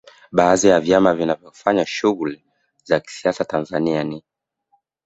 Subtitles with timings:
[0.31, 2.43] Baadhi ya vyama vinavyofanya shughuli
[2.83, 4.23] za kisiasa Tanzania ni